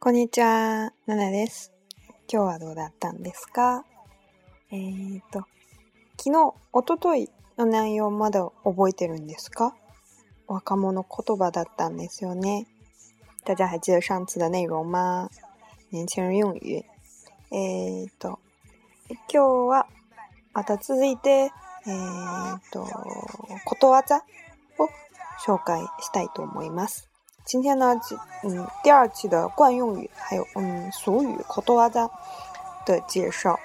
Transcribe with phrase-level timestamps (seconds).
[0.00, 1.72] こんにちは、ナナです。
[2.32, 3.84] 今日はどうだったんですか？
[4.72, 5.44] えーと、
[6.18, 9.76] 昨日、おとといの内容まだ覚えてるんですか？
[10.48, 12.66] 若者言葉だったんですよね。
[13.44, 15.28] 大家还记得上次的内容吗？
[15.90, 16.84] 年轻人用语。
[17.52, 18.40] えーと、
[19.08, 19.86] 今日は
[20.54, 22.84] また続いて、えーと、
[23.64, 24.24] ことわざ
[24.78, 24.88] を
[25.46, 27.08] 紹介したいと思います。
[27.44, 27.98] 今天呢，
[28.44, 32.08] 嗯，第二期的惯用语还有嗯俗语、ことわざ
[32.84, 33.58] 的介绍。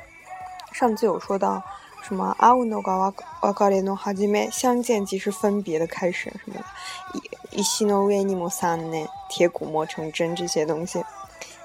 [0.71, 1.61] 上次有说到
[2.01, 11.03] 什么阿ウノガワワカレの始め，相见即是分别的开始什么的，石の上にも三年，铁骨磨成针这些东西。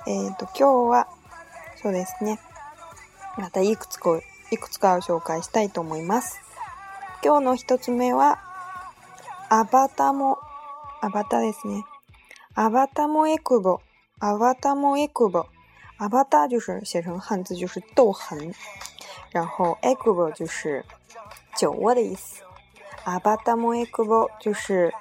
[0.07, 1.07] えっと今日は
[1.81, 2.39] そうですね。
[3.39, 6.41] またいくつかいくつかを紹介したいと思います。
[7.23, 8.39] 今日の一つ目は
[9.50, 10.38] アバタも
[11.02, 11.84] アバタですね。
[12.56, 13.82] 阿巴达莫埃库布，
[14.20, 15.46] 阿巴达莫埃库布，
[15.98, 18.54] 阿巴达就是写成汉字就是斗痕，
[19.32, 20.86] 然后埃库布就是
[21.56, 22.44] 酒窝的意思。
[23.04, 24.94] 阿巴达莫埃库布就是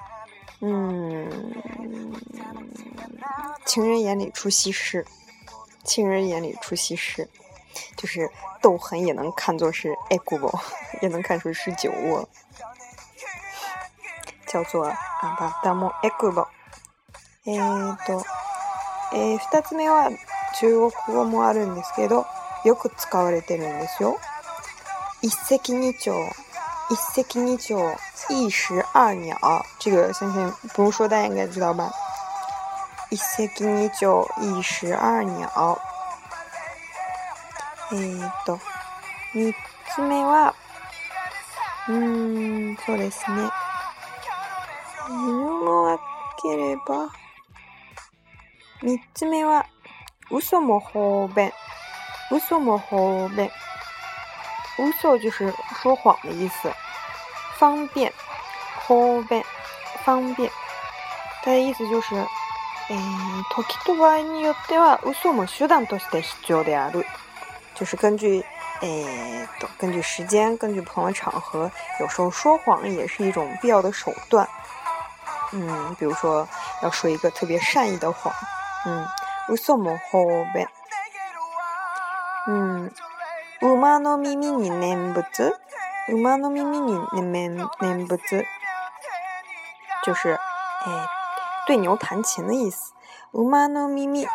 [0.59, 1.29] 嗯，
[3.65, 5.05] 情人眼里出西施，
[5.83, 7.27] 情人眼里出西施，
[7.95, 8.29] 就是
[8.61, 10.51] 斗痕也能看作是埃库布，
[11.01, 12.27] 也能看出是酒窝，
[14.50, 14.94] 叫做阿
[15.38, 16.44] 巴达莫埃库布。
[17.46, 18.24] えーと、
[19.14, 20.10] えー、二つ目は
[20.58, 22.26] 中国語もあるんですけど、
[22.64, 24.18] よく使われてるんですよ。
[25.22, 26.28] 一石二鳥，
[26.90, 27.96] 一石二鳥，
[28.28, 29.62] 一石二鳥。
[29.78, 31.90] 这个相信不用说，大家应该知道吧？
[33.10, 35.78] 一石二鳥，一石二鳥。
[37.92, 38.58] えーと、
[39.34, 39.54] 三
[39.94, 40.54] つ目は、
[41.88, 43.50] うーん、そうですね。
[45.10, 45.98] 犬も分
[46.40, 47.10] ければ、
[48.80, 49.66] 三つ目は、
[50.30, 51.50] 嘘も方便。
[52.30, 53.50] 嘘も方便。
[54.78, 55.52] 嘘就是
[55.82, 56.72] 说谎的意思。
[57.58, 58.12] 方便。
[58.86, 59.42] 方便。
[60.04, 60.48] 方便。
[61.42, 67.04] 它的意思就是、えー、時と場合によっては嘘も手段として必要である。
[67.74, 68.44] 就是根据、
[68.82, 74.48] えー、と根据时间、根据不同的场合，有时候说谎也是一种必要的手段。
[75.51, 76.47] 嗯，比如说
[76.81, 78.33] 要说一个特别善意的谎。
[78.85, 79.07] うん。
[79.47, 80.67] 嘘も方便。
[82.47, 82.91] うん。
[83.61, 85.53] 馬の耳に念仏
[86.09, 86.99] 馬の耳に
[87.31, 88.45] 念念仏
[90.03, 90.33] 就是，
[90.85, 91.07] 哎，
[91.65, 92.93] 对牛弹琴的意思。
[93.31, 94.27] 馬の耳，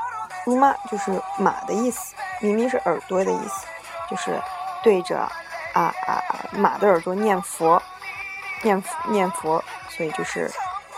[0.47, 3.67] 馬就是马的意思，耳是耳朵的意思，
[4.09, 4.41] 就是
[4.83, 5.19] 对着
[5.75, 7.81] 啊啊马的耳朵念佛，
[8.63, 10.51] 念念佛，所以就是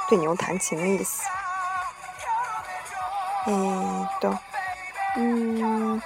[0.07, 1.23] 对牛弹琴的意思。
[3.45, 4.31] 诶对
[5.16, 6.01] 嗯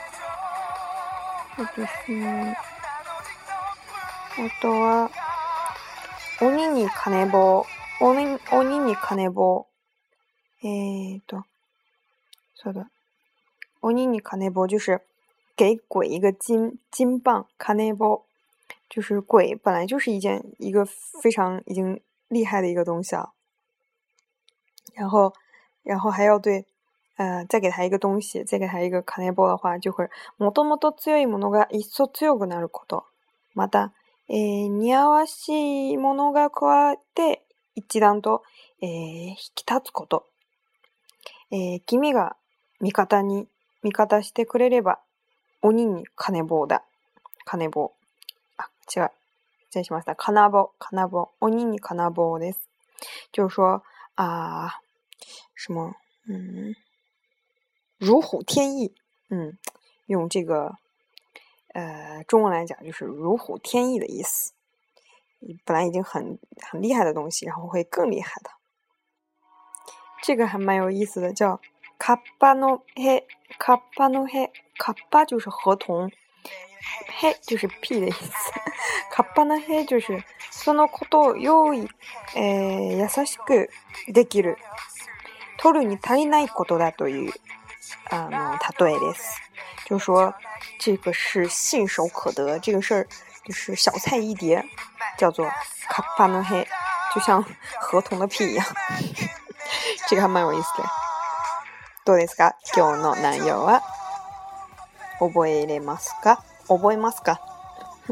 [4.37, 5.09] 我懂啊
[6.39, 7.65] 欧尼尼克那波
[7.99, 9.67] 欧尼欧尼尼克那波
[10.61, 11.39] 诶对
[12.55, 12.87] 稍的。
[13.81, 15.01] 欧尼尼克那波就是
[15.55, 18.23] 给鬼一个金金棒卡内波
[18.87, 23.31] 就是鬼本来就是一件一个非常已经厉害的一个东西啊
[24.93, 25.33] 然后，
[25.83, 26.65] 然后还要对
[27.17, 33.05] 呃，再给他一个东西，再给他一个卡内波的话，就会もともと強いものが一層強くなること。
[33.53, 33.93] また、
[34.27, 37.43] えー、似合わしいものが加わって
[37.75, 38.43] 一段と、
[38.81, 38.89] えー、
[39.29, 40.25] 引き立つこと。
[41.51, 42.35] えー、君が
[42.79, 43.47] 味方に
[43.83, 44.99] 味方してくれれば、
[45.61, 46.83] 鬼に金棒だ。
[47.45, 47.91] 金棒。
[48.57, 49.11] あ、違う。
[49.67, 50.15] 失礼しました。
[50.15, 51.29] 金棒、金棒。
[51.39, 52.67] 鬼に金棒です。
[53.31, 53.83] 就是说
[54.23, 54.75] 啊，
[55.55, 55.95] 什么，
[56.27, 56.75] 嗯。
[57.97, 58.95] 如虎添翼，
[59.29, 59.57] 嗯，
[60.07, 60.75] 用这个
[61.73, 64.53] 呃中文来讲就是如虎添翼的意思。
[65.65, 68.51] 本来已经很很厉害的东西，然后会更厉害的。
[70.23, 71.59] 这个还蛮有意思的，叫
[71.97, 73.27] 卡巴诺黑，
[73.57, 76.11] 卡巴诺黑，卡巴就是合同，
[77.19, 78.21] 黑就是屁的意思。
[79.11, 81.89] 卡巴诺黑就是そのことを用意、
[82.35, 83.69] え優しく
[84.07, 84.57] できる、
[85.57, 87.33] 取るに足りないことだという。
[88.09, 89.15] 啊，他对的，
[89.85, 90.33] 就说
[90.79, 93.07] 这个是信手可得，这个事儿
[93.45, 94.63] 就是小菜一碟，
[95.17, 95.49] 叫做
[95.87, 96.67] 卡巴诺黑，
[97.13, 97.43] 就像
[97.79, 98.65] 合同的屁一样，
[100.07, 100.83] 这个还蛮有意思的。
[102.03, 102.55] どうですか？
[102.75, 103.81] 今日の内容は
[105.19, 106.43] 覚えれますか？
[106.77, 107.41] 覚えますか？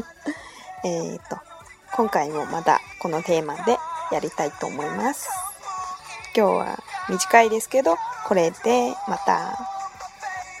[0.84, 1.38] えっと
[1.92, 3.78] 今回もまたこのテーマで
[4.12, 5.28] やりたいと思います。
[6.34, 6.78] 今日は
[7.08, 7.96] 短いですけど、
[8.26, 9.79] これでまた。